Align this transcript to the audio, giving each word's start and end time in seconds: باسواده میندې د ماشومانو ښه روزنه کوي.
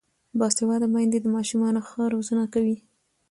باسواده 0.39 0.87
میندې 0.93 1.19
د 1.21 1.27
ماشومانو 1.35 1.79
ښه 1.87 2.03
روزنه 2.13 2.45
کوي. 2.53 2.77